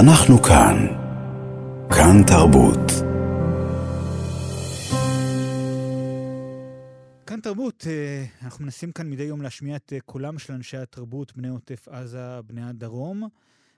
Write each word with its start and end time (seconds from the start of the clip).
אנחנו 0.00 0.42
כאן. 0.42 0.86
כאן 1.90 2.22
תרבות. 2.26 2.90
כאן 7.26 7.40
תרבות, 7.40 7.84
אה, 7.86 8.24
אנחנו 8.42 8.64
מנסים 8.64 8.92
כאן 8.92 9.10
מדי 9.10 9.22
יום 9.22 9.42
להשמיע 9.42 9.76
את 9.76 9.92
אה, 9.92 10.00
קולם 10.00 10.38
של 10.38 10.52
אנשי 10.52 10.76
התרבות, 10.76 11.36
בני 11.36 11.48
עוטף 11.48 11.88
עזה, 11.88 12.42
בני 12.46 12.68
הדרום. 12.68 13.28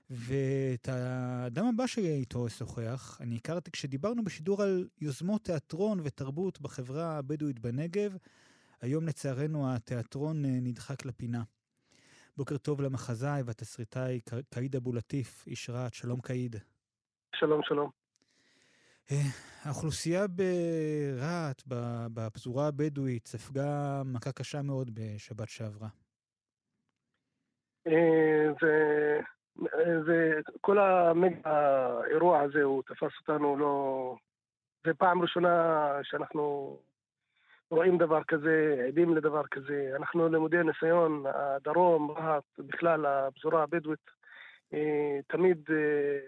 ואת 0.09 0.89
האדם 0.89 1.65
הבא 1.65 1.87
שאיתו 1.87 2.47
אשוחח, 2.47 3.17
אני 3.21 3.35
הכרתי 3.35 3.71
כשדיברנו 3.71 4.23
בשידור 4.23 4.61
על 4.61 4.87
יוזמות 5.01 5.43
תיאטרון 5.43 5.99
ותרבות 6.03 6.61
בחברה 6.61 7.17
הבדואית 7.17 7.59
בנגב. 7.59 8.15
היום 8.81 9.07
לצערנו 9.07 9.73
התיאטרון 9.73 10.45
אה, 10.45 10.49
נדחק 10.61 11.05
לפינה. 11.05 11.43
בוקר 12.37 12.57
טוב 12.57 12.81
למחזאי 12.81 13.41
והתסריטאי 13.45 14.19
קאיד 14.49 14.75
אבו 14.75 14.93
לטיף, 14.93 15.47
איש 15.47 15.69
רעת, 15.69 15.93
שלום 15.93 16.21
קאיד. 16.21 16.55
שלום, 17.35 17.61
שלום. 17.63 17.89
אה, 19.11 19.17
האוכלוסייה 19.63 20.25
ברהט, 20.27 21.61
בפזורה 22.13 22.67
הבדואית, 22.67 23.27
ספגה 23.27 24.01
מכה 24.05 24.31
קשה 24.31 24.61
מאוד 24.61 24.89
בשבת 24.93 25.49
שעברה. 25.49 25.87
אה, 27.87 28.47
וכל 30.05 30.77
האירוע 31.45 32.41
הזה, 32.41 32.63
הוא 32.63 32.83
תפס 32.83 33.11
אותנו 33.19 33.57
לא... 33.57 34.15
זה 34.85 34.93
פעם 34.93 35.21
ראשונה 35.21 35.89
שאנחנו 36.03 36.77
רואים 37.71 37.97
דבר 37.97 38.23
כזה, 38.23 38.85
עדים 38.87 39.15
לדבר 39.15 39.43
כזה. 39.51 39.91
אנחנו 39.95 40.29
למודי 40.29 40.63
ניסיון, 40.63 41.23
הדרום, 41.25 42.11
רהט, 42.11 42.43
בכלל 42.59 43.05
הפזורה 43.05 43.63
הבדואית, 43.63 44.09
אה, 44.73 45.19
תמיד 45.27 45.57
אה, 45.69 46.19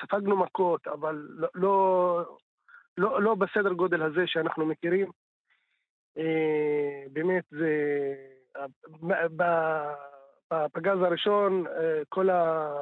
ספגנו 0.00 0.36
מכות, 0.36 0.86
אבל 0.86 1.26
לא, 1.28 1.48
לא, 1.54 2.24
לא, 2.98 3.22
לא 3.22 3.34
בסדר 3.34 3.72
גודל 3.72 4.02
הזה 4.02 4.26
שאנחנו 4.26 4.66
מכירים. 4.66 5.10
אה, 6.18 7.04
באמת, 7.12 7.44
זה... 7.50 7.70
בפגז 10.50 10.98
הראשון 11.02 11.64
כל 12.08 12.30
ה... 12.30 12.72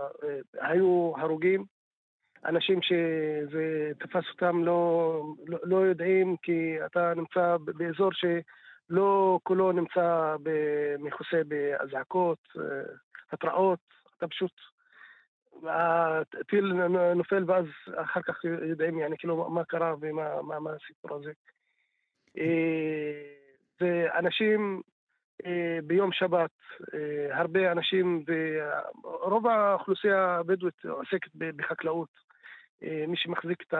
היו 0.60 1.12
הרוגים. 1.16 1.64
אנשים 2.44 2.82
שזה 2.82 3.90
תפס 3.98 4.24
אותם 4.32 4.64
לא, 4.64 5.22
לא, 5.46 5.58
לא 5.62 5.76
יודעים, 5.76 6.36
כי 6.42 6.76
אתה 6.86 7.12
נמצא 7.16 7.56
באזור 7.56 8.10
שלא 8.12 9.38
כולו 9.42 9.72
נמצא 9.72 10.36
מכוסה 10.98 11.40
באזעקות, 11.48 12.38
אה, 12.58 12.62
התראות, 13.32 13.80
אתה 14.16 14.28
פשוט... 14.28 14.52
הטיל 15.66 16.72
נופל 17.14 17.44
ואז 17.46 17.64
אחר 17.96 18.20
כך 18.22 18.44
יודעים 18.44 18.98
יעני, 18.98 19.16
כאילו 19.18 19.50
מה 19.50 19.64
קרה 19.64 19.94
ומה 20.00 20.42
מה, 20.42 20.60
מה 20.60 20.70
הסיפור 20.70 21.16
הזה. 21.16 21.32
אה, 22.38 23.22
ואנשים 23.80 24.82
אה, 25.46 25.78
ביום 25.84 26.12
שבת, 26.12 26.50
הרבה 27.30 27.72
אנשים, 27.72 28.24
ורוב 28.26 29.46
האוכלוסייה 29.46 30.36
הבדואית 30.36 30.84
עוסקת 30.84 31.30
בחקלאות. 31.34 32.29
אה, 32.82 33.04
מי 33.08 33.16
שמחזיק 33.16 33.62
את 33.62 33.74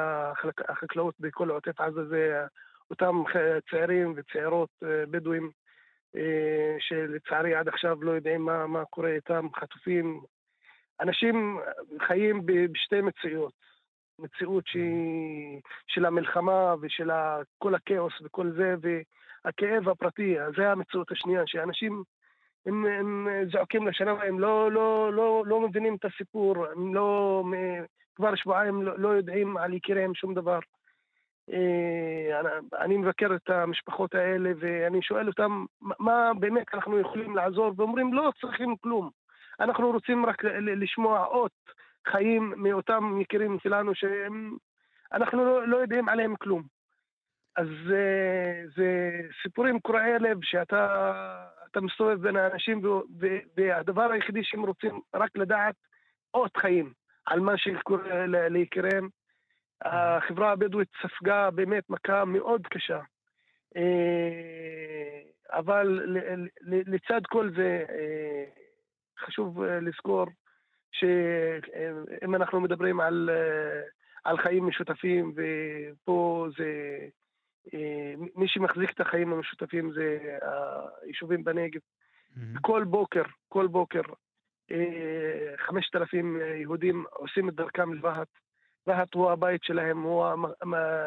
החקלאות 0.68 1.14
בכל 1.20 1.50
עוטף 1.50 1.80
עזה 1.80 2.04
זה 2.04 2.46
אותם 2.90 3.22
צעירים 3.70 4.14
וצעירות 4.16 4.70
אה, 4.82 5.06
בדואים 5.10 5.50
אה, 6.16 6.76
שלצערי 6.78 7.54
עד 7.54 7.68
עכשיו 7.68 8.02
לא 8.02 8.10
יודעים 8.10 8.42
מה, 8.42 8.66
מה 8.66 8.84
קורה 8.84 9.08
איתם, 9.08 9.46
חטופים. 9.56 10.20
אנשים 11.00 11.60
חיים 12.06 12.46
בשתי 12.46 13.00
מציאות. 13.00 13.52
מציאות 14.18 14.66
שהיא 14.66 15.60
של 15.86 16.04
המלחמה 16.04 16.74
ושל 16.80 17.10
כל 17.58 17.74
הכאוס 17.74 18.12
וכל 18.24 18.52
זה, 18.52 18.74
והכאב 18.80 19.88
הפרטי, 19.88 20.36
זה 20.56 20.72
המציאות 20.72 21.12
השנייה, 21.12 21.42
שאנשים 21.46 22.02
הם, 22.70 22.86
הם 22.86 23.28
זועקים 23.52 23.88
לשנה, 23.88 24.10
הם 24.10 24.40
לא, 24.40 24.72
לא, 24.72 25.12
לא, 25.12 25.42
לא 25.46 25.60
מבינים 25.60 25.94
את 25.94 26.04
הסיפור, 26.04 26.66
הם 26.66 26.94
לא 26.94 27.44
כבר 28.14 28.34
שבועיים 28.34 28.82
לא, 28.82 28.98
לא 28.98 29.08
יודעים 29.08 29.56
על 29.56 29.74
יקיריהם 29.74 30.14
שום 30.14 30.34
דבר. 30.34 30.58
אה, 31.52 32.40
אני 32.80 32.96
מבקר 32.96 33.34
את 33.34 33.50
המשפחות 33.50 34.14
האלה 34.14 34.50
ואני 34.60 35.02
שואל 35.02 35.28
אותם 35.28 35.64
מה 35.80 36.32
באמת 36.38 36.66
אנחנו 36.74 37.00
יכולים 37.00 37.36
לעזור, 37.36 37.72
ואומרים 37.76 38.14
לא 38.14 38.32
צריכים 38.40 38.76
כלום. 38.76 39.10
אנחנו 39.60 39.90
רוצים 39.90 40.26
רק 40.26 40.44
לשמוע 40.44 41.26
אות 41.26 41.52
חיים 42.08 42.54
מאותם 42.56 43.20
יקירים 43.20 43.58
שלנו 43.62 43.92
שאנחנו 43.94 45.44
לא, 45.44 45.68
לא 45.68 45.76
יודעים 45.76 46.08
עליהם 46.08 46.36
כלום. 46.36 46.62
אז 47.56 47.66
זה, 47.86 48.04
זה 48.76 49.10
סיפורים 49.42 49.80
קורעי 49.80 50.18
לב 50.18 50.38
שאתה 50.42 51.46
מסתובב 51.76 52.22
בין 52.22 52.36
האנשים 52.36 52.82
והדבר 53.56 54.12
היחידי 54.12 54.44
שהם 54.44 54.62
רוצים 54.62 55.00
רק 55.14 55.36
לדעת 55.36 55.74
אות 56.34 56.56
חיים. 56.56 56.92
על 57.26 57.40
מה 57.40 57.58
שקורה 57.58 58.26
ליקיריהם. 58.26 59.08
החברה 59.84 60.52
הבדואית 60.52 60.88
ספגה 61.02 61.50
באמת 61.50 61.90
מכה 61.90 62.24
מאוד 62.24 62.66
קשה. 62.66 63.00
אה, 63.76 65.20
אבל 65.50 66.16
לצד 66.62 67.20
כל 67.26 67.50
זה, 67.56 67.84
אה, 67.90 68.44
חשוב 69.18 69.62
אה, 69.62 69.80
לזכור 69.80 70.26
שאם 70.92 72.34
אנחנו 72.34 72.60
מדברים 72.60 73.00
על, 73.00 73.30
על 74.24 74.38
חיים 74.38 74.66
משותפים, 74.66 75.34
ופה 75.36 76.46
זה, 76.58 76.98
אה, 77.74 78.14
מי 78.36 78.48
שמחזיק 78.48 78.90
את 78.90 79.00
החיים 79.00 79.32
המשותפים 79.32 79.92
זה 79.92 80.18
היישובים 81.02 81.44
בנגב. 81.44 81.80
Mm-hmm. 81.80 82.60
כל 82.60 82.84
בוקר, 82.84 83.22
כל 83.48 83.66
בוקר, 83.66 84.00
אה, 84.70 85.56
5,000 85.56 86.40
יהודים 86.60 87.04
עושים 87.10 87.48
את 87.48 87.54
דרכם 87.54 87.94
לרהט. 87.94 88.28
רהט 88.88 89.14
הוא 89.14 89.30
הבית 89.30 89.62
שלהם, 89.62 90.02
הוא 90.02 90.26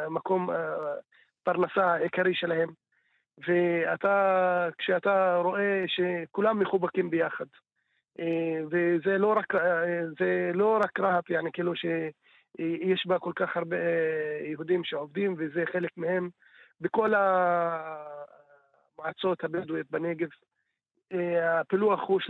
המקום 0.05 0.49
הפרנסה 1.41 1.81
אה, 1.81 1.93
העיקרי 1.93 2.35
שלהם. 2.35 2.69
ואתה, 3.47 4.69
כשאתה 4.77 5.37
רואה 5.43 5.83
שכולם 5.87 6.59
מחובקים 6.59 7.09
ביחד, 7.09 7.45
וזה 8.71 9.17
לא 9.17 9.33
רק, 9.37 9.53
לא 10.53 10.79
רק 10.83 10.99
רהט, 10.99 11.29
יעני, 11.29 11.49
כאילו 11.53 11.75
ש... 11.75 11.85
שיש 12.57 13.07
בה 13.07 13.19
כל 13.19 13.31
כך 13.35 13.57
הרבה 13.57 13.77
יהודים 14.43 14.83
שעובדים, 14.83 15.35
וזה 15.37 15.63
חלק 15.71 15.91
מהם 15.97 16.29
בכל 16.81 17.13
המועצות 18.97 19.43
הבדואיות 19.43 19.91
בנגב. 19.91 20.27
הפילוח 21.41 22.01
הוא 22.07 22.19
30-70, 22.21 22.25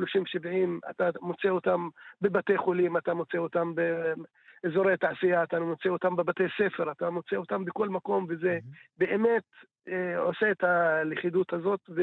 אתה 0.90 1.10
מוצא 1.22 1.50
אותם 1.50 1.90
בבתי 2.22 2.58
חולים, 2.58 2.98
אתה 2.98 3.14
מוצא 3.14 3.38
אותם 3.38 3.74
באזורי 3.76 4.98
תעשייה, 4.98 5.44
אתה 5.44 5.60
מוצא 5.60 5.90
אותם 5.90 6.16
בבתי 6.16 6.44
ספר, 6.58 6.92
אתה 6.92 7.10
מוצא 7.10 7.36
אותם 7.36 7.66
בכל 7.66 7.90
מקום, 7.90 8.26
וזה 8.30 8.60
mm-hmm. 8.62 8.76
באמת 8.98 9.44
אה, 9.88 10.18
עושה 10.18 10.52
את 10.52 10.64
הלכידות 10.64 11.54
הזאת, 11.54 11.80
ו, 11.90 12.02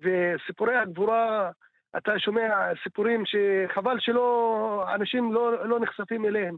וסיפורי 0.00 0.76
הגבורה, 0.76 1.50
אתה 1.96 2.18
שומע 2.18 2.72
סיפורים 2.82 3.22
שחבל 3.26 3.96
שלא, 3.98 4.84
אנשים 4.94 5.32
לא, 5.32 5.68
לא 5.68 5.80
נחשפים 5.80 6.24
אליהם. 6.24 6.56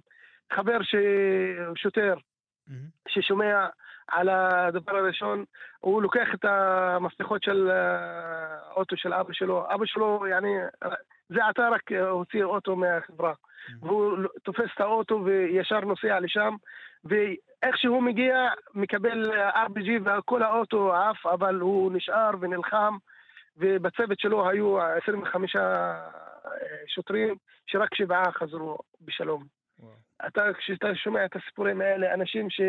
חבר 0.53 0.78
שוטר, 1.75 2.14
mm-hmm. 2.14 2.72
ששומע 3.09 3.66
על 4.09 4.28
הדבר 4.28 4.97
הראשון, 4.97 5.44
הוא 5.78 6.03
לוקח 6.03 6.28
את 6.34 6.44
המפתחות 6.44 7.42
של 7.42 7.70
האוטו 7.70 8.97
של 8.97 9.12
אבא 9.12 9.32
שלו. 9.32 9.66
אבא 9.75 9.87
שלו, 9.87 10.26
יעני, 10.31 10.54
זה 11.28 11.47
עתה 11.47 11.69
רק 11.69 11.92
הוציא 11.92 12.44
אוטו 12.44 12.76
מהחברה. 12.76 13.32
Mm-hmm. 13.32 13.87
והוא 13.87 14.17
תופס 14.43 14.70
את 14.75 14.81
האוטו 14.81 15.25
וישר 15.25 15.81
נוסע 15.81 16.20
לשם, 16.20 16.55
ואיך 17.05 17.76
שהוא 17.76 18.02
מגיע, 18.02 18.49
מקבל 18.75 19.32
RPG 19.55 19.88
וכל 20.05 20.43
האוטו 20.43 20.94
עף, 20.94 21.26
אבל 21.26 21.55
הוא 21.55 21.93
נשאר 21.93 22.31
ונלחם, 22.40 22.96
ובצוות 23.56 24.20
שלו 24.20 24.49
היו 24.49 24.78
25 24.81 25.56
שוטרים, 26.87 27.34
שרק 27.67 27.94
שבעה 27.94 28.32
חזרו 28.32 28.78
בשלום. 29.00 29.57
אתה, 30.26 30.53
כשאתה 30.59 30.94
שומע 30.94 31.25
את 31.25 31.37
הסיפורים 31.37 31.81
האלה, 31.81 32.15
אנשים 32.15 32.50
ש... 32.50 32.61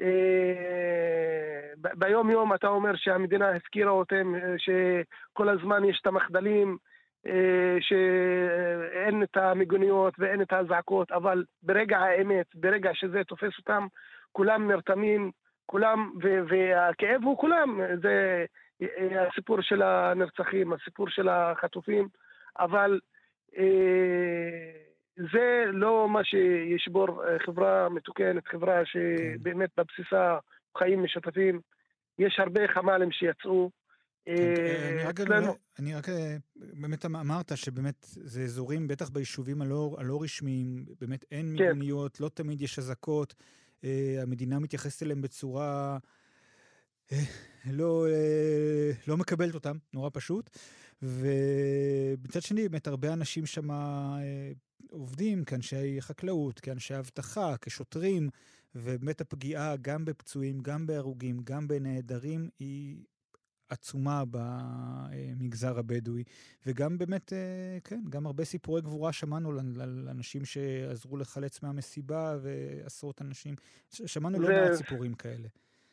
אה, 0.00 1.90
ביום 1.94 2.30
יום 2.30 2.54
אתה 2.54 2.68
אומר 2.68 2.96
שהמדינה 2.96 3.50
הפקירה 3.50 3.90
אותם, 3.90 4.34
אה, 4.34 4.54
שכל 4.58 5.48
הזמן 5.48 5.84
יש 5.84 5.98
את 6.02 6.06
המחדלים, 6.06 6.76
אה, 7.26 7.76
שאין 7.80 9.22
את 9.22 9.36
המיגוניות 9.36 10.14
ואין 10.18 10.42
את 10.42 10.52
האזעקות, 10.52 11.12
אבל 11.12 11.44
ברגע 11.62 11.98
האמת, 11.98 12.46
ברגע 12.54 12.90
שזה 12.94 13.24
תופס 13.24 13.58
אותם, 13.58 13.86
כולם 14.32 14.70
נרתמים, 14.70 15.30
כולם, 15.66 16.12
והכאב 16.48 17.24
הוא 17.24 17.38
כולם, 17.38 17.80
זה 18.02 18.44
הסיפור 19.30 19.60
של 19.60 19.82
הנרצחים, 19.82 20.72
הסיפור 20.72 21.08
של 21.08 21.28
החטופים, 21.28 22.08
אבל 22.58 23.00
זה 25.16 25.64
לא 25.72 26.08
מה 26.08 26.20
שישבור 26.24 27.22
חברה 27.46 27.88
מתוקנת, 27.88 28.48
חברה 28.48 28.82
שבאמת 28.84 29.70
כן. 29.76 29.82
בבסיסה 29.82 30.38
חיים 30.78 31.02
משותפים. 31.02 31.60
יש 32.18 32.36
הרבה 32.38 32.60
חמ"לים 32.74 33.12
שיצאו. 33.12 33.70
כן, 34.26 34.96
אני 35.78 35.94
רק 35.94 36.06
באמת 36.56 37.04
אמרת 37.04 37.56
שבאמת 37.56 37.96
זה 38.00 38.42
אזורים, 38.42 38.88
בטח 38.88 39.08
ביישובים 39.08 39.62
הלא, 39.62 39.96
הלא 39.98 40.22
רשמיים, 40.22 40.84
באמת 41.00 41.24
אין 41.30 41.54
כן. 41.58 41.64
מיגוניות, 41.64 42.20
לא 42.20 42.28
תמיד 42.28 42.60
יש 42.60 42.78
אזעקות, 42.78 43.34
המדינה 44.22 44.58
מתייחסת 44.58 45.02
אליהם 45.02 45.22
בצורה 45.22 45.98
לא, 47.72 48.06
לא 49.08 49.16
מקבלת 49.16 49.54
אותם, 49.54 49.76
נורא 49.94 50.10
פשוט. 50.12 50.50
ומצד 51.02 52.42
שני, 52.42 52.68
באמת 52.68 52.86
הרבה 52.86 53.12
אנשים 53.12 53.46
שם 53.46 53.70
אה, 53.70 54.52
עובדים 54.90 55.44
כאנשי 55.44 56.00
חקלאות, 56.00 56.60
כאנשי 56.60 56.98
אבטחה, 56.98 57.56
כשוטרים, 57.60 58.28
ובאמת 58.74 59.20
הפגיעה 59.20 59.74
גם 59.82 60.04
בפצועים, 60.04 60.60
גם 60.62 60.86
בהרוגים, 60.86 61.36
גם 61.44 61.68
בנעדרים, 61.68 62.48
היא 62.58 62.96
עצומה 63.68 64.22
במגזר 64.30 65.78
הבדואי, 65.78 66.24
וגם 66.66 66.98
באמת, 66.98 67.32
אה, 67.32 67.78
כן, 67.84 68.00
גם 68.10 68.26
הרבה 68.26 68.44
סיפורי 68.44 68.80
גבורה 68.82 69.12
שמענו 69.12 69.50
על 69.80 70.08
אנשים 70.10 70.44
שעזרו 70.44 71.16
לחלץ 71.16 71.62
מהמסיבה 71.62 72.36
ועשרות 72.42 73.22
אנשים, 73.22 73.54
שמענו 73.90 74.40
לא 74.40 74.48
מעט 74.48 74.72
סיפורים 74.72 75.14
כאלה. 75.14 75.48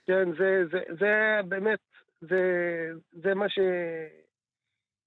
כן, 0.06 0.30
זה, 0.38 0.64
זה, 0.72 0.80
זה 1.00 1.40
באמת, 1.48 1.80
זה, 2.22 2.42
זה 3.24 3.34
מה 3.34 3.50
ש... 3.50 3.60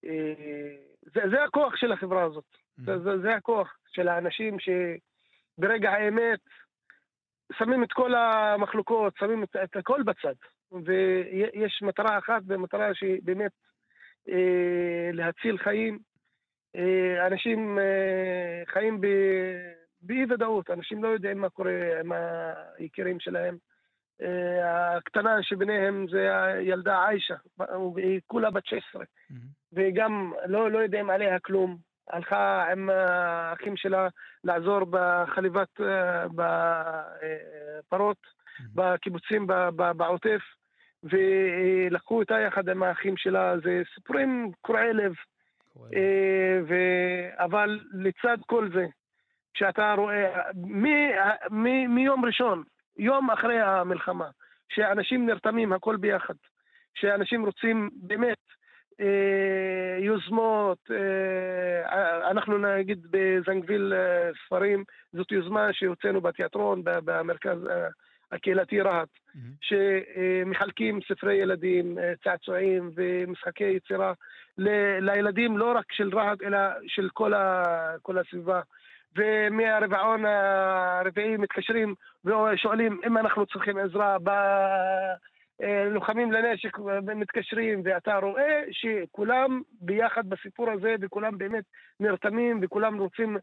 אה, 0.04 0.76
זה, 1.02 1.20
זה 1.30 1.44
הכוח 1.44 1.76
של 1.76 1.92
החברה 1.92 2.24
הזאת. 2.24 2.65
Mm-hmm. 2.78 2.98
זה, 3.04 3.18
זה 3.22 3.34
הכוח 3.34 3.76
של 3.88 4.08
האנשים 4.08 4.56
שברגע 4.58 5.90
האמת 5.90 6.40
שמים 7.58 7.84
את 7.84 7.92
כל 7.92 8.14
המחלוקות, 8.14 9.14
שמים 9.18 9.42
את, 9.42 9.56
את 9.64 9.76
הכל 9.76 10.02
בצד. 10.02 10.34
ויש 10.72 11.82
מטרה 11.82 12.18
אחת, 12.18 12.42
ומטרה 12.46 12.94
שהיא 12.94 13.20
באמת 13.24 13.52
אה, 14.28 15.10
להציל 15.12 15.58
חיים. 15.58 15.98
אה, 16.76 17.26
אנשים 17.26 17.78
אה, 17.78 18.62
חיים 18.66 19.00
באי-ודאות, 20.00 20.70
אנשים 20.70 21.04
לא 21.04 21.08
יודעים 21.08 21.38
מה 21.38 21.48
קורה 21.48 22.00
עם 22.00 22.12
היקירים 22.78 23.20
שלהם. 23.20 23.56
אה, 24.22 24.96
הקטנה 24.96 25.42
שביניהם 25.42 26.06
זה 26.10 26.44
הילדה 26.44 27.08
עיישה, 27.08 27.34
והיא 27.94 28.20
כולה 28.26 28.50
בת 28.50 28.66
16, 28.66 29.02
mm-hmm. 29.02 29.34
וגם 29.72 30.32
לא, 30.46 30.70
לא 30.70 30.78
יודעים 30.78 31.10
עליה 31.10 31.38
כלום. 31.38 31.76
הלכה 32.10 32.72
עם 32.72 32.90
האחים 32.90 33.76
שלה 33.76 34.08
לעזור 34.44 34.80
בחליבת, 34.90 35.80
אה, 35.80 36.26
בפרות, 36.34 38.16
mm-hmm. 38.16 38.62
בקיבוצים 38.74 39.46
בעוטף, 39.96 40.40
ולקחו 41.02 42.18
אותה 42.18 42.40
יחד 42.40 42.68
עם 42.68 42.82
האחים 42.82 43.16
שלה, 43.16 43.58
זה 43.64 43.82
סיפורים 43.94 44.50
קורעי 44.60 44.92
לב. 44.92 45.12
אה, 45.94 46.60
ו... 46.68 46.74
אבל 47.44 47.80
לצד 47.92 48.36
כל 48.46 48.68
זה, 48.74 48.86
כשאתה 49.54 49.94
רואה, 49.96 50.42
מיום 51.88 52.24
ראשון, 52.24 52.62
יום 52.98 53.30
אחרי 53.30 53.60
המלחמה, 53.60 54.28
שאנשים 54.68 55.26
נרתמים, 55.26 55.72
הכל 55.72 55.96
ביחד, 55.96 56.34
שאנשים 56.94 57.46
רוצים 57.46 57.90
באמת 57.92 58.38
אה, 58.50 58.56
יוזמות, 59.98 60.78
אה, 60.90 62.30
אנחנו 62.30 62.58
נגיד 62.58 63.06
בזנגוויל 63.10 63.92
אה, 63.94 64.30
ספרים, 64.46 64.84
זאת 65.12 65.32
יוזמה 65.32 65.72
שהוצאנו 65.72 66.20
בתיאטרון, 66.20 66.82
במרכז 66.84 67.66
אה, 67.66 67.88
הקהילתי 68.32 68.80
רהט, 68.80 69.08
mm-hmm. 69.08 69.38
שמחלקים 69.60 71.00
ספרי 71.08 71.34
ילדים, 71.34 71.98
אה, 71.98 72.12
צעצועים 72.24 72.90
ומשחקי 72.94 73.64
יצירה 73.64 74.12
ל, 74.58 74.68
לילדים 75.00 75.58
לא 75.58 75.72
רק 75.76 75.92
של 75.92 76.18
רהט, 76.18 76.42
אלא 76.42 76.58
של 76.86 77.08
כל, 77.12 77.34
ה, 77.34 77.64
כל 78.02 78.18
הסביבה. 78.18 78.60
ומהרבעון 79.16 80.24
הרביעי 80.26 81.36
מתקשרים 81.36 81.94
ושואלים 82.24 83.00
אם 83.06 83.18
אנחנו 83.18 83.46
צריכים 83.46 83.78
עזרה 83.78 84.18
בלוחמים 85.60 86.32
לנשק 86.32 86.78
ומתקשרים, 86.78 87.82
ואתה 87.84 88.16
רואה 88.16 88.62
שכולם 88.70 89.62
ביחד 89.80 90.28
בסיפור 90.28 90.70
הזה 90.70 90.94
וכולם 91.00 91.38
באמת 91.38 91.64
נרתמים 92.00 92.60
וכולם 92.62 92.98
רוצים 92.98 93.36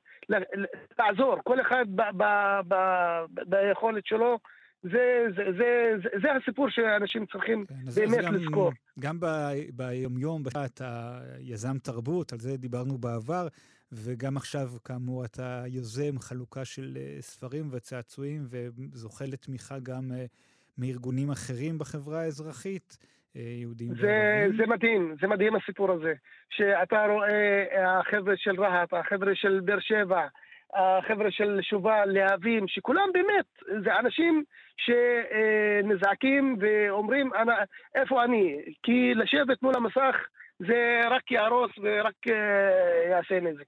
לעזור, 0.99 1.35
כל 1.43 1.61
אחד 1.61 1.85
ביכולת 3.47 4.05
שלו. 4.05 4.39
זה, 4.83 5.25
זה, 5.35 5.43
זה, 5.57 5.93
זה, 6.03 6.09
זה 6.21 6.27
הסיפור 6.33 6.69
שאנשים 6.69 7.25
צריכים 7.25 7.65
כן, 7.65 7.75
באמת 7.95 8.25
גם, 8.25 8.35
לזכור. 8.35 8.71
גם 8.99 9.19
ב, 9.19 9.25
ביומיום, 9.73 10.43
אתה 10.65 11.19
יזם 11.39 11.77
תרבות, 11.79 12.33
על 12.33 12.39
זה 12.39 12.57
דיברנו 12.57 12.97
בעבר, 12.97 13.47
וגם 13.91 14.37
עכשיו, 14.37 14.69
כאמור, 14.83 15.25
אתה 15.25 15.63
יוזם 15.67 16.19
חלוקה 16.19 16.65
של 16.65 16.97
אה, 16.97 17.21
ספרים 17.21 17.67
וצעצועים, 17.71 18.47
וזוכה 18.49 19.25
לתמיכה 19.25 19.79
גם 19.79 20.11
אה, 20.11 20.25
מארגונים 20.77 21.31
אחרים 21.31 21.77
בחברה 21.77 22.21
האזרחית. 22.21 22.97
אה, 23.35 23.41
יהודים 23.41 23.95
זה, 23.95 24.45
זה 24.57 24.65
מדהים, 24.67 25.15
זה 25.21 25.27
מדהים 25.27 25.55
הסיפור 25.55 25.91
הזה. 25.91 26.13
שאתה 26.49 27.05
רואה 27.05 27.99
החבר'ה 27.99 28.33
של 28.37 28.61
רהט, 28.61 28.93
החבר'ה 28.93 29.35
של 29.35 29.59
באר 29.65 29.79
שבע, 29.79 30.27
החבר'ה 30.73 31.31
של 31.31 31.59
שובל, 31.61 32.05
להבים, 32.05 32.67
שכולם 32.67 33.09
באמת, 33.13 33.79
זה 33.83 33.99
אנשים 33.99 34.43
שנזעקים 34.77 36.57
ואומרים, 36.59 37.29
איפה 37.95 38.23
אני? 38.23 38.61
כי 38.83 39.13
לשבת 39.15 39.61
מול 39.61 39.73
המסך 39.75 40.15
זה 40.59 41.01
רק 41.09 41.31
יהרוס 41.31 41.71
ורק 41.81 42.27
יעשה 43.09 43.39
נזק. 43.39 43.65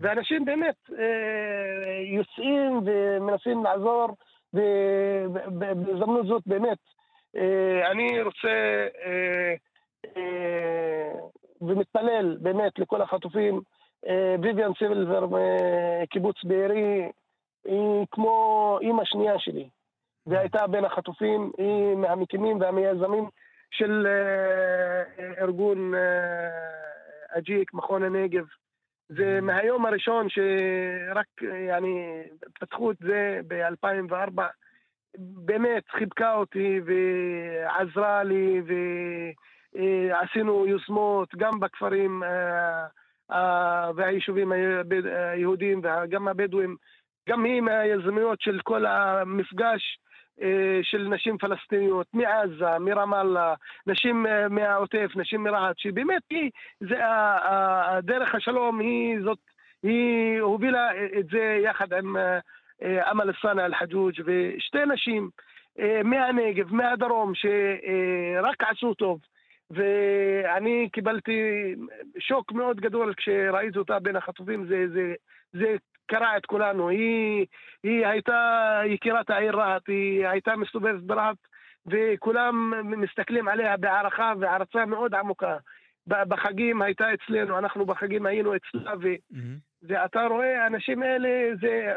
ואנשים 0.00 0.44
באמת 0.44 0.76
אה, 0.98 2.00
יוצאים 2.04 2.80
ומנסים 2.86 3.64
לעזור, 3.64 4.16
ובהזדמנות 4.54 6.26
זאת 6.26 6.42
באמת, 6.46 6.78
אה, 7.36 7.90
אני 7.90 8.22
רוצה 8.22 8.86
אה, 9.04 9.54
ומתפלל 11.60 12.36
באמת 12.40 12.78
לכל 12.78 13.02
החטופים. 13.02 13.60
ויויאן 14.42 14.70
סילבר 14.78 15.26
מקיבוץ 15.26 16.44
בארי 16.44 17.08
היא 17.64 18.06
כמו 18.10 18.78
אימא 18.80 19.04
שנייה 19.04 19.38
שלי, 19.38 19.68
והייתה 20.26 20.66
בין 20.66 20.84
החטופים, 20.84 21.50
היא 21.58 21.96
מהמקימים 21.96 22.60
והמייזמים 22.60 23.28
של 23.70 24.06
ארגון 25.40 25.92
אג'יק, 27.36 27.74
מכון 27.74 28.02
הנגב. 28.02 28.44
זה 29.08 29.40
מהיום 29.42 29.86
הראשון 29.86 30.26
שרק, 30.28 31.26
יעני, 31.68 32.22
פתחו 32.60 32.90
את 32.90 32.96
זה 33.00 33.40
ב-2004, 33.48 34.42
באמת 35.18 35.84
חיבקה 35.90 36.34
אותי 36.34 36.80
ועזרה 36.84 38.22
לי 38.22 38.62
ועשינו 39.74 40.66
יוזמות 40.66 41.34
גם 41.34 41.60
בכפרים 41.60 42.22
אה, 42.22 42.86
אה, 43.30 43.90
והיישובים 43.96 44.52
היהודיים 45.32 45.80
וגם 45.84 46.28
הבדואים, 46.28 46.76
גם 47.28 47.44
היא 47.44 47.60
מהיזמיות 47.60 48.40
של 48.40 48.60
כל 48.62 48.86
המפגש 48.86 49.98
של 50.82 51.08
נשים 51.08 51.38
פלסטיניות 51.38 52.06
מעזה, 52.12 52.78
מרמאללה, 52.78 53.54
נשים 53.86 54.26
אה, 54.26 54.48
מהעוטף, 54.48 55.10
נשים 55.16 55.44
מרהט, 55.44 55.78
שבאמת 55.78 56.22
היא, 56.30 56.50
זה, 56.80 56.98
דרך 58.02 58.34
השלום 58.34 58.80
היא 58.80 59.18
זאת, 59.24 59.38
היא 59.82 60.40
הובילה 60.40 60.88
את 61.18 61.26
זה 61.26 61.60
יחד 61.64 61.92
עם 61.92 62.16
אה, 62.16 63.10
אמל 63.10 63.30
סאנה 63.42 63.64
אל-חג'וג' 63.64 64.20
ושתי 64.24 64.78
נשים 64.94 65.30
מהנגב, 66.04 66.74
מהדרום, 66.74 67.32
שרק 67.34 68.62
עשו 68.62 68.94
טוב. 68.94 69.18
ואני 69.70 70.88
קיבלתי 70.92 71.40
שוק 72.18 72.52
מאוד 72.52 72.80
גדול 72.80 73.14
כשראיתי 73.14 73.78
אותה 73.78 73.98
בין 73.98 74.16
החטופים, 74.16 74.66
זה, 74.66 74.84
זה, 74.92 75.14
זה 75.52 75.76
קרע 76.06 76.36
את 76.36 76.46
כולנו. 76.46 76.88
היא, 76.88 77.46
היא 77.82 78.06
הייתה 78.06 78.80
יקירת 78.86 79.30
העיר 79.30 79.56
רהט, 79.56 79.88
היא 79.88 80.26
הייתה 80.26 80.56
מסתובבת 80.56 81.02
ברהט, 81.02 81.36
וכולם 81.86 82.72
מסתכלים 83.00 83.48
עליה 83.48 83.76
בהערכה 83.76 84.32
והערצה 84.40 84.86
מאוד 84.86 85.14
עמוקה. 85.14 85.56
בחגים 86.06 86.82
הייתה 86.82 87.04
אצלנו, 87.14 87.58
אנחנו 87.58 87.86
בחגים 87.86 88.26
היינו 88.26 88.56
אצלה, 88.56 88.92
ו, 89.02 89.14
mm-hmm. 89.14 89.36
ואתה 89.82 90.26
רואה, 90.26 90.64
האנשים 90.64 91.02
האלה, 91.02 91.56
זה 91.60 91.94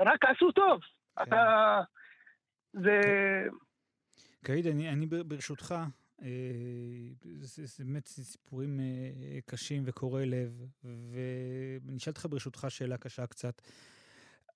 רק 0.00 0.24
עשו 0.24 0.52
טוב. 0.52 0.80
כן. 1.16 1.22
אתה... 1.22 1.80
זה... 2.72 3.00
קאיד, 4.44 4.66
אני, 4.66 4.88
אני 4.88 5.06
ברשותך, 5.06 5.74
זה, 7.40 7.66
זה 7.66 7.84
באמת 7.84 8.08
סיפורים 8.08 8.80
קשים 9.46 9.82
וקורעי 9.86 10.26
לב, 10.26 10.66
ואני 10.84 11.96
אשאל 11.96 12.10
אותך 12.10 12.26
ברשותך 12.30 12.66
שאלה 12.68 12.96
קשה 12.96 13.26
קצת. 13.26 13.62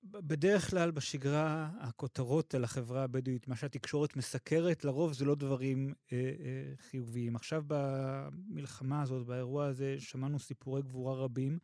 בדרך 0.05 0.71
כלל 0.71 0.91
בשגרה 0.91 1.71
הכותרות 1.81 2.55
על 2.55 2.65
החברה 2.65 3.05
הבדואית, 3.05 3.49
מה 3.49 3.57
שהתקשורת 3.57 4.17
מסקרת, 4.17 4.85
לרוב 4.85 5.13
זה 5.13 5.25
לא 5.25 5.35
דברים 5.35 5.95
אה, 6.13 6.19
אה, 6.19 6.75
חיוביים. 6.91 7.37
עכשיו 7.37 7.65
במלחמה 7.67 9.03
הזאת, 9.03 9.27
באירוע 9.27 9.67
הזה, 9.67 9.97
שמענו 9.99 10.39
סיפורי 10.39 10.83
גבורה 10.83 11.15
רבים. 11.15 11.59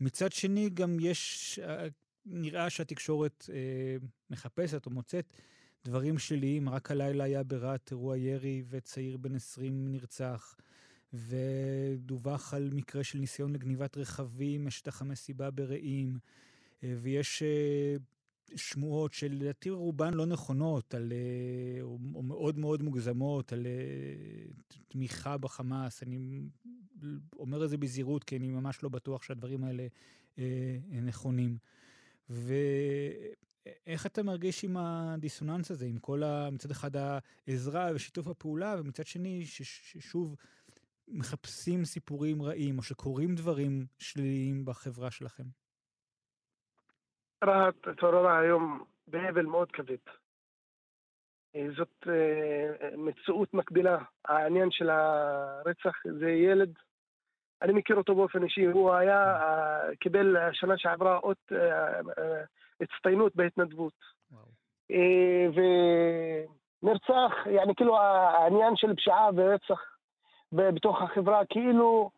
מצד 0.00 0.32
שני, 0.32 0.70
גם 0.70 0.96
יש, 1.00 1.58
אה, 1.62 1.86
נראה 2.26 2.70
שהתקשורת 2.70 3.50
אה, 3.52 3.96
מחפשת 4.30 4.86
או 4.86 4.90
מוצאת 4.90 5.32
דברים 5.86 6.18
שליליים. 6.18 6.68
רק 6.68 6.90
הלילה 6.90 7.24
היה 7.24 7.42
ברהט 7.42 7.90
אירוע 7.90 8.16
ירי 8.16 8.62
וצעיר 8.68 9.16
בן 9.16 9.34
20 9.34 9.92
נרצח. 9.92 10.56
ודווח 11.12 12.54
על 12.54 12.70
מקרה 12.72 13.04
של 13.04 13.18
ניסיון 13.18 13.52
לגניבת 13.52 13.96
רכבים 13.96 14.64
משטח 14.66 15.02
המסיבה 15.02 15.50
ברעים. 15.50 16.18
אה, 16.84 16.94
ויש 17.02 17.42
אה, 17.42 17.96
שמועות 18.56 19.12
שלדעתי 19.12 19.70
רובן 19.70 20.14
לא 20.14 20.26
נכונות, 20.26 20.94
על, 20.94 21.12
אה, 21.12 21.82
או, 21.82 21.98
או 22.14 22.22
מאוד 22.22 22.58
מאוד 22.58 22.82
מוגזמות, 22.82 23.52
על 23.52 23.66
תמיכה 24.88 25.38
בחמאס. 25.38 26.02
אני 26.02 26.40
אומר 27.38 27.64
את 27.64 27.70
זה 27.70 27.76
בזהירות, 27.76 28.24
כי 28.24 28.36
אני 28.36 28.48
ממש 28.48 28.82
לא 28.82 28.88
בטוח 28.88 29.22
שהדברים 29.22 29.64
האלה 29.64 29.86
נכונים. 31.02 31.58
ואיך 33.66 34.06
אתה 34.06 34.22
מרגיש 34.22 34.64
עם 34.64 34.76
הדיסוננס 34.76 35.70
הזה, 35.70 35.86
עם 35.86 35.98
כל 35.98 36.22
ה... 36.22 36.48
מצד 36.52 36.70
אחד 36.70 36.90
העזרה 36.96 37.88
ושיתוף 37.94 38.28
הפעולה, 38.28 38.74
ומצד 38.78 39.06
שני, 39.06 39.42
ששוב 39.44 40.36
מחפשים 41.08 41.84
סיפורים 41.84 42.42
רעים, 42.42 42.78
או 42.78 42.82
שקורים 42.82 43.34
דברים 43.34 43.86
שליליים 43.98 44.64
בחברה 44.64 45.10
שלכם? 45.10 45.44
רהט 47.44 47.88
התעוררה 47.88 48.38
היום 48.38 48.84
באבל 49.06 49.46
מאוד 49.46 49.72
כבד. 49.72 49.96
אה, 51.56 51.66
זאת 51.76 52.06
אה, 52.08 52.96
מציאות 52.96 53.54
מקבילה. 53.54 53.98
העניין 54.24 54.70
של 54.70 54.90
הרצח 54.90 55.96
זה 56.20 56.30
ילד, 56.30 56.72
אני 57.62 57.72
מכיר 57.72 57.96
אותו 57.96 58.14
באופן 58.14 58.42
אישי, 58.42 58.64
הוא 58.64 58.92
היה, 58.94 59.36
אה, 59.36 59.96
קיבל 60.00 60.36
השנה 60.36 60.78
שעברה 60.78 61.16
אות 61.16 61.52
הצטיינות 62.80 63.36
בהתנדבות. 63.36 63.92
ונרצח, 66.82 67.32
יעני 67.46 67.74
כאילו 67.74 67.98
העניין 67.98 68.76
של 68.76 68.94
פשיעה 68.94 69.28
ורצח 69.36 69.80
בתוך 70.52 71.02
החברה, 71.02 71.44
כאילו 71.44 72.10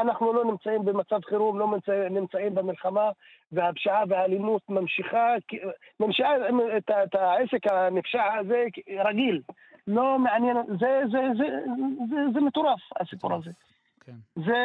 אנחנו 0.00 0.32
לא 0.32 0.44
נמצאים 0.44 0.84
במצב 0.84 1.20
חירום, 1.24 1.58
לא 1.58 1.74
נמצאים 2.10 2.54
במלחמה, 2.54 3.10
והפשיעה 3.52 4.02
והאלימות 4.08 4.62
ממשיכה, 4.68 5.34
ממשיכה 6.00 6.28
את, 6.78 6.90
את 7.04 7.14
העסק 7.14 7.66
הנפשע 7.66 8.34
הזה 8.40 8.64
רגיל. 9.04 9.42
לא 9.86 10.18
מעניין, 10.18 10.56
זה, 10.66 11.02
זה, 11.12 11.20
זה, 11.38 11.44
זה, 12.10 12.16
זה 12.34 12.40
מטורף, 12.40 12.80
הסיפור 13.00 13.34
הזה. 13.34 13.50
כן. 14.00 14.12
זה, 14.34 14.58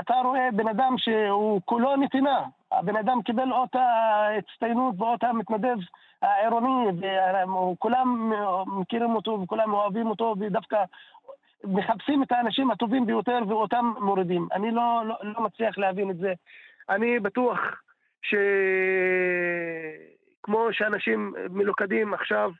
אתה 0.00 0.14
רואה 0.24 0.48
בן 0.56 0.68
אדם 0.68 0.94
שהוא 0.98 1.60
כולו 1.64 1.96
נתינה. 1.96 2.42
הבן 2.72 2.96
אדם 2.96 3.22
קיבל 3.22 3.52
אותה 3.52 3.86
הצטיינות 4.38 4.94
ואותה 4.98 5.32
מתנדב 5.32 5.76
העירוני, 6.22 6.90
וכולם 7.72 8.32
מכירים 8.66 9.14
אותו 9.14 9.40
וכולם 9.42 9.72
אוהבים 9.72 10.06
אותו, 10.06 10.34
ודווקא 10.40 10.84
מחפשים 11.64 12.22
את 12.22 12.32
האנשים 12.32 12.70
הטובים 12.70 13.06
ביותר 13.06 13.38
ואותם 13.48 13.92
מורידים. 14.00 14.48
אני 14.52 14.70
לא, 14.70 15.02
לא, 15.06 15.14
לא 15.22 15.40
מצליח 15.40 15.78
להבין 15.78 16.10
את 16.10 16.16
זה. 16.16 16.32
אני 16.88 17.20
בטוח 17.20 17.58
שכמו 20.40 20.68
שאנשים 20.72 21.34
מלוכדים 21.50 22.14
עכשיו, 22.14 22.50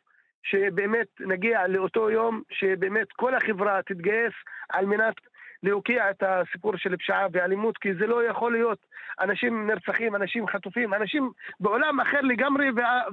שבאמת 0.42 1.07
נגיע 1.21 1.66
לאותו 1.66 2.11
יום 2.11 2.42
שבאמת 2.50 3.12
כל 3.12 3.35
החברה 3.35 3.83
תתגייס 3.83 4.33
על 4.69 4.87
מנת 4.87 5.14
להוקיע 5.62 6.11
את 6.11 6.23
הסיפור 6.26 6.76
של 6.76 6.97
פשיעה 6.97 7.26
ואלימות, 7.33 7.78
כי 7.78 7.95
זה 7.95 8.07
לא 8.07 8.25
יכול 8.25 8.52
להיות. 8.52 8.78
אנשים 9.21 9.66
נרצחים, 9.66 10.16
אנשים 10.16 10.47
חטופים, 10.47 10.95
אנשים 10.95 11.31
בעולם 11.61 12.00
אחר 12.00 12.21
לגמרי, 12.21 12.66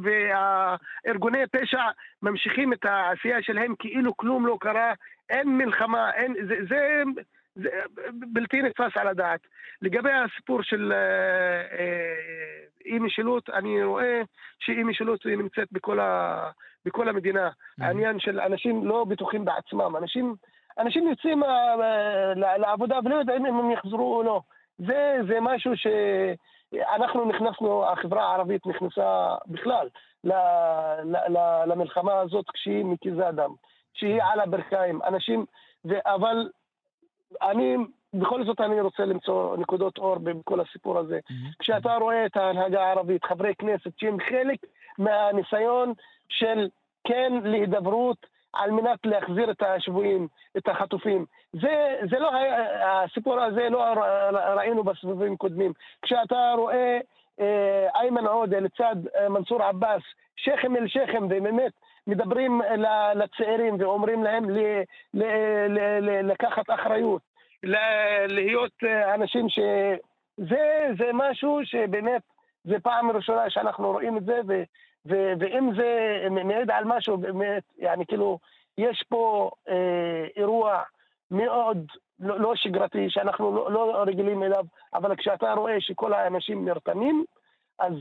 והארגוני 0.03 1.47
פשע 1.51 1.81
ממשיכים 2.21 2.73
את 2.73 2.85
העשייה 2.85 3.41
שלהם 3.41 3.73
כאילו 3.79 4.17
כלום 4.17 4.45
לא 4.45 4.57
קרה, 4.61 4.93
אין 5.29 5.57
מלחמה, 5.57 6.11
אין, 6.13 6.35
זה, 6.47 6.55
זה, 6.69 7.03
זה 7.55 7.69
בלתי 8.11 8.61
נתפס 8.61 8.91
על 8.95 9.07
הדעת. 9.07 9.39
לגבי 9.81 10.11
הסיפור 10.11 10.63
של 10.63 10.93
אה, 10.95 11.77
אה, 11.79 12.63
אי 12.85 12.99
משילות, 12.99 13.49
אני 13.49 13.83
רואה 13.83 14.21
שאי 14.59 14.83
משילות 14.83 15.25
נמצאת 15.25 15.67
בכל, 15.71 15.99
ה, 15.99 16.49
בכל 16.85 17.09
המדינה. 17.09 17.49
Mm-hmm. 17.49 17.83
העניין 17.83 18.19
של 18.19 18.39
אנשים 18.39 18.87
לא 18.87 19.05
בטוחים 19.09 19.45
בעצמם, 19.45 19.95
אנשים, 19.97 20.35
אנשים 20.77 21.07
יוצאים 21.07 21.43
אה, 21.43 21.75
לעבודה 22.57 22.99
ולא 23.05 23.15
יודעים 23.15 23.45
אם 23.45 23.59
הם 23.59 23.71
יחזרו 23.71 24.15
או 24.15 24.23
לא. 24.23 24.41
זה, 24.77 25.17
זה 25.27 25.37
משהו 25.41 25.71
שאנחנו 25.77 27.25
נכנסנו, 27.25 27.85
החברה 27.85 28.23
הערבית 28.23 28.67
נכנסה 28.67 29.35
בכלל 29.47 29.87
למלחמה 31.65 32.19
הזאת 32.19 32.45
כשהיא 32.53 32.85
מקיזה 32.85 33.31
דם. 33.31 33.53
שהיא 33.93 34.21
על 34.23 34.39
הברכיים. 34.39 34.99
אנשים, 35.03 35.45
ו... 35.85 35.93
אבל 36.05 36.49
אני, 37.41 37.75
בכל 38.13 38.45
זאת 38.45 38.61
אני 38.61 38.81
רוצה 38.81 39.05
למצוא 39.05 39.57
נקודות 39.57 39.97
אור 39.97 40.15
בכל 40.15 40.59
הסיפור 40.59 40.97
הזה. 40.97 41.19
Mm-hmm. 41.19 41.55
כשאתה 41.59 41.95
רואה 41.95 42.25
את 42.25 42.37
ההנהגה 42.37 42.83
הערבית, 42.83 43.25
חברי 43.25 43.55
כנסת, 43.55 43.91
שהם 43.97 44.17
חלק 44.29 44.59
מהניסיון 44.97 45.93
של 46.29 46.67
כן 47.03 47.33
להידברות 47.43 48.25
על 48.53 48.71
מנת 48.71 49.05
להחזיר 49.05 49.51
את 49.51 49.61
השבויים, 49.61 50.27
את 50.57 50.67
החטופים. 50.67 51.25
זה, 51.53 51.95
זה 52.09 52.19
לא, 52.19 52.31
הסיפור 52.85 53.41
הזה 53.41 53.69
לא 53.69 53.83
ראינו 54.55 54.83
בסבבים 54.83 55.37
קודמים. 55.37 55.73
כשאתה 56.01 56.53
רואה 56.57 56.99
אה, 57.39 57.87
איימן 57.95 58.25
עודה 58.25 58.59
לצד 58.59 58.95
אה, 59.15 59.29
מנסור 59.29 59.63
עבאס, 59.63 60.01
שכם 60.35 60.75
אל 60.75 60.87
שכם, 60.87 61.25
ובאמת 61.25 61.71
מדברים 62.07 62.61
לצעירים 63.15 63.75
ואומרים 63.79 64.23
להם 64.23 64.45
לקחת 66.23 66.69
אחריות, 66.69 67.21
להיות 68.27 68.83
אנשים 69.13 69.49
ש... 69.49 69.59
זה, 70.37 70.89
זה 70.97 71.09
משהו 71.13 71.59
שבאמת, 71.63 72.21
זה 72.63 72.79
פעם 72.79 73.11
ראשונה 73.11 73.49
שאנחנו 73.49 73.91
רואים 73.91 74.17
את 74.17 74.25
זה, 74.25 74.39
ו, 74.47 74.63
ו, 75.05 75.33
ואם 75.39 75.69
זה 75.77 76.19
מעיד 76.43 76.71
על 76.71 76.83
משהו 76.85 77.17
באמת, 77.17 77.63
yani, 77.79 78.05
כאילו, 78.07 78.39
יש 78.77 79.03
פה 79.09 79.51
אה, 79.69 80.25
אירוע 80.37 80.81
מאוד 81.31 81.77
לא, 82.19 82.39
לא 82.39 82.55
שגרתי, 82.55 83.09
שאנחנו 83.09 83.55
לא, 83.55 83.71
לא 83.71 84.03
רגילים 84.07 84.43
אליו, 84.43 84.65
אבל 84.93 85.15
כשאתה 85.15 85.53
רואה 85.53 85.81
שכל 85.81 86.13
האנשים 86.13 86.65
נרתמים, 86.65 87.23
אז 87.79 87.93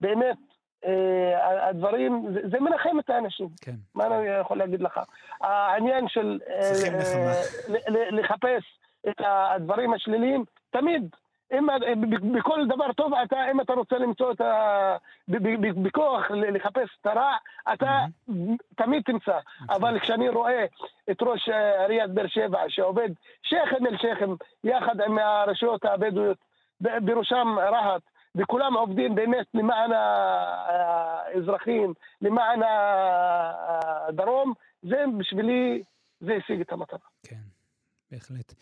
באמת 0.00 0.36
אה, 0.84 1.68
הדברים, 1.68 2.26
זה 2.50 2.60
מנחם 2.60 2.98
את 2.98 3.10
האנשים. 3.10 3.48
כן. 3.60 3.74
מה 3.94 4.06
אני 4.06 4.28
יכול 4.28 4.58
להגיד 4.58 4.80
לך? 4.80 5.00
העניין 5.40 6.08
של 6.08 6.40
אה, 6.48 7.40
לחפש 8.10 8.64
את 9.08 9.16
הדברים 9.18 9.94
השליליים, 9.94 10.44
תמיד. 10.70 11.08
אם, 11.52 11.66
בכל 12.32 12.66
דבר 12.66 12.92
טוב, 12.92 13.14
אתה, 13.14 13.50
אם 13.50 13.60
אתה 13.60 13.72
רוצה 13.72 13.98
למצוא 13.98 14.32
את 14.32 14.40
ה... 14.40 14.96
בכוח 15.82 16.30
לחפש 16.30 16.88
את 17.00 17.06
הרע, 17.06 17.36
אתה. 17.72 18.04
תמיד 18.76 19.02
תמצא. 19.02 19.38
אוקיי. 19.60 19.76
אבל 19.76 20.00
כשאני 20.00 20.28
רואה 20.28 20.64
את 21.10 21.22
ראש 21.22 21.48
עיריית 21.48 22.10
באר 22.10 22.26
שבע, 22.26 22.60
שעובד 22.68 23.08
שכם 23.42 23.86
אל 23.86 23.96
שכם, 23.96 24.30
יחד 24.64 25.00
עם 25.00 25.18
הרשויות 25.18 25.84
הבדואיות, 25.84 26.38
בראשם 26.80 27.56
רהט, 27.58 28.02
וכולם 28.34 28.76
עובדים 28.76 29.14
באמת 29.14 29.46
למען 29.54 29.90
האזרחים, 30.74 31.94
למען 32.22 32.60
הדרום, 34.08 34.52
זה 34.82 35.04
בשבילי, 35.18 35.82
זה 36.20 36.34
השיג 36.34 36.60
את 36.60 36.72
המטרה. 36.72 36.98
כן, 37.26 37.53
בהחלט. 38.14 38.54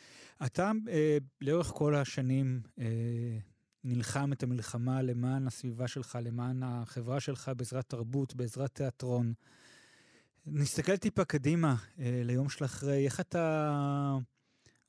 אתה 0.46 0.70
אה, 0.88 1.18
לאורך 1.40 1.66
כל 1.66 1.94
השנים 1.94 2.60
אה, 2.78 3.38
נלחם 3.84 4.32
את 4.32 4.42
המלחמה 4.42 5.02
למען 5.02 5.46
הסביבה 5.46 5.88
שלך, 5.88 6.18
למען 6.22 6.62
החברה 6.62 7.20
שלך, 7.20 7.50
בעזרת 7.56 7.88
תרבות, 7.88 8.34
בעזרת 8.34 8.74
תיאטרון. 8.74 9.32
נסתכל 10.46 10.96
טיפה 10.96 11.24
קדימה 11.24 11.76
אה, 11.98 12.22
ליום 12.24 12.48
של 12.48 12.64
אחרי, 12.64 13.04
איך 13.04 13.20
אתה 13.20 14.18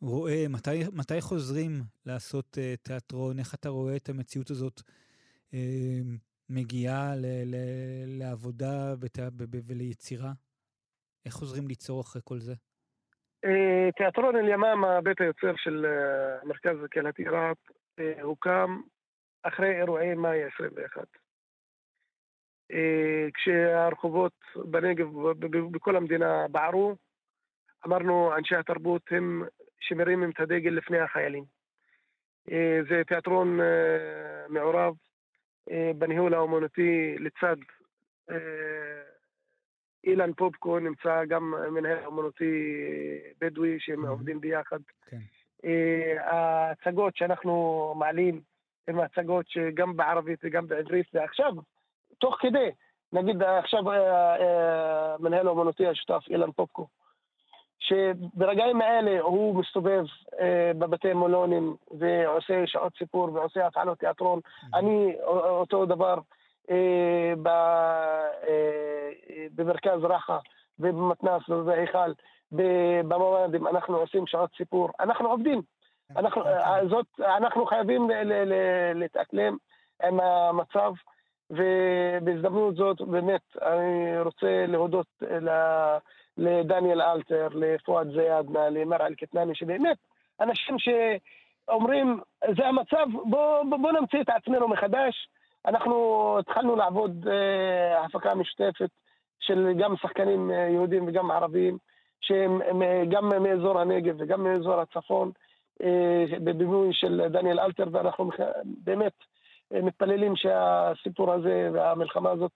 רואה, 0.01 0.47
מתי, 0.47 0.83
מתי 0.93 1.21
חוזרים 1.21 1.83
לעשות 2.05 2.57
uh, 2.57 2.77
תיאטרון, 2.83 3.39
איך 3.39 3.53
אתה 3.53 3.69
רואה 3.69 3.95
את 3.95 4.09
המציאות 4.09 4.51
הזאת 4.51 4.81
uh, 5.51 5.53
מגיעה 6.49 7.15
ל, 7.15 7.25
ל, 7.25 7.55
לעבודה 8.07 8.95
ות, 8.99 9.19
ב, 9.19 9.43
ב, 9.57 9.59
וליצירה? 9.65 10.33
איך 11.25 11.33
חוזרים 11.33 11.67
ליצור 11.67 12.01
אחרי 12.01 12.21
כל 12.25 12.39
זה? 12.39 12.53
תיאטרון 13.97 14.35
אל-ימאמה, 14.35 15.01
בית 15.01 15.21
היוצר 15.21 15.55
של 15.55 15.85
המרכז 16.41 16.83
הקהילתי 16.83 17.23
רהט, 17.23 17.57
הוקם 18.21 18.81
אחרי 19.43 19.75
אירועי 19.79 20.13
מאי 20.13 20.43
21. 20.43 21.07
כשהרחובות 23.33 24.33
בנגב, 24.55 25.07
בכל 25.71 25.95
המדינה, 25.95 26.47
בערו, 26.51 26.95
אמרנו, 27.85 28.37
אנשי 28.37 28.55
התרבות 28.55 29.01
הם 29.11 29.43
שמרימים 29.79 30.29
את 30.29 30.39
הדגל 30.39 30.71
לפני 30.71 30.99
החיילים. 30.99 31.43
זה 32.89 33.01
תיאטרון 33.07 33.59
מעורב 34.49 34.93
בניהול 35.95 36.33
האומנותי 36.33 37.15
לצד 37.19 37.55
אילן 40.03 40.33
פופקו 40.33 40.79
נמצא 40.79 41.25
גם 41.25 41.53
מנהל 41.71 42.05
אומנותי 42.05 42.75
בדואי 43.41 43.79
שהם 43.79 44.05
עובדים 44.05 44.41
ביחד. 44.41 44.79
כן. 45.05 45.17
ההצגות 46.19 47.15
שאנחנו 47.15 47.93
מעלים 47.97 48.41
הן 48.87 48.99
הצגות 48.99 49.45
שגם 49.47 49.97
בערבית 49.97 50.39
וגם 50.43 50.67
בעברית, 50.67 51.05
ועכשיו, 51.13 51.53
תוך 52.17 52.37
כדי, 52.39 52.69
נגיד 53.13 53.43
עכשיו 53.43 53.83
מנהל 55.19 55.47
האומנותי 55.47 55.87
השותף 55.87 56.23
אילן 56.29 56.51
פופקו, 56.51 56.87
שברגעים 57.79 58.81
האלה 58.81 59.21
הוא 59.21 59.55
מסתובב 59.55 60.03
אה, 60.39 60.71
בבתי 60.77 61.13
מלונים 61.13 61.75
ועושה 61.99 62.67
שעות 62.67 62.93
סיפור 62.97 63.33
ועושה 63.33 63.67
הפעלות 63.67 63.99
תיאטרון. 63.99 64.39
Mm-hmm. 64.39 64.77
אני 64.77 65.15
אותו 65.27 65.85
דבר 65.85 66.13
אה, 66.13 66.17
אה, 66.17 66.42
במרכז 69.55 70.03
רחה 70.03 70.37
ובמתנ"ס 70.79 71.49
ובהיכל, 71.49 72.11
בממ"דים, 72.51 73.67
אנחנו 73.67 73.97
עושים 73.97 74.27
שעות 74.27 74.49
סיפור. 74.57 74.89
אנחנו 74.99 75.29
עובדים. 75.29 75.61
כן, 76.09 76.17
אנחנו, 76.17 76.41
אוקיי. 76.41 76.87
זאת, 76.89 77.05
אנחנו 77.19 77.65
חייבים 77.65 78.09
להתאקלם 78.95 79.57
עם 80.03 80.19
המצב. 80.19 80.93
ובהזדמנות 81.49 82.75
זאת 82.75 83.01
באמת 83.01 83.41
אני 83.61 84.19
רוצה 84.19 84.65
להודות 84.67 85.07
לדניאל 86.37 87.01
אלתר, 87.01 87.47
לפואד 87.51 88.07
זיאדנה, 88.11 88.69
למר 88.69 89.05
אל-קטנאני, 89.05 89.55
שבאמת 89.55 89.97
אנשים 90.41 90.75
שאומרים, 90.79 92.19
זה 92.57 92.67
המצב, 92.67 93.05
בואו 93.23 93.69
בוא, 93.69 93.77
בוא 93.77 93.91
נמציא 93.91 94.21
את 94.21 94.29
עצמנו 94.29 94.67
מחדש. 94.67 95.27
אנחנו 95.65 96.35
התחלנו 96.39 96.75
לעבוד 96.75 97.27
אה, 97.27 98.05
הפקה 98.05 98.35
משותפת 98.35 98.89
של 99.39 99.73
גם 99.79 99.95
שחקנים 100.01 100.51
אה, 100.51 100.55
יהודים 100.55 101.07
וגם 101.07 101.31
ערבים, 101.31 101.77
שהם 102.21 102.59
גם 103.11 103.43
מאזור 103.43 103.79
הנגב 103.79 104.15
וגם 104.19 104.43
מאזור 104.43 104.79
הצפון, 104.81 105.31
אה, 105.83 106.25
בבימוי 106.43 106.89
של 106.91 107.21
דניאל 107.31 107.59
אלתר, 107.59 107.87
ואנחנו 107.91 108.29
באמת 108.83 109.13
מתפללים 109.71 110.35
שהסיפור 110.35 111.33
הזה 111.33 111.69
והמלחמה 111.73 112.31
הזאת 112.31 112.51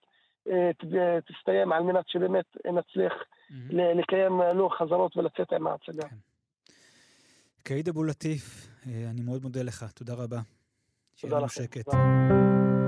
תסתיים 1.26 1.72
על 1.72 1.82
מנת 1.82 2.08
שבאמת 2.08 2.44
נצליח 2.64 3.12
mm-hmm. 3.12 3.74
לקיים 3.74 4.40
לוח 4.54 4.78
חזרות 4.78 5.16
ולצאת 5.16 5.52
עם 5.52 5.66
ההצגה. 5.66 6.08
כן. 6.08 6.16
קעיד 7.62 7.88
אבו 7.88 8.04
לטיף, 8.04 8.68
אני 8.86 9.22
מאוד 9.22 9.42
מודה 9.42 9.62
לך, 9.62 9.84
תודה 9.92 10.14
רבה. 10.14 10.38
תודה 11.20 11.38
לך. 11.38 11.52
שקט. 11.52 11.88